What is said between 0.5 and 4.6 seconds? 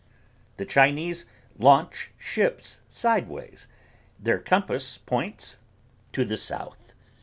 The Chinese launch ships sideways. Their